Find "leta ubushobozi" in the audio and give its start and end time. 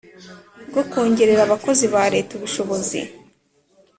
2.13-2.99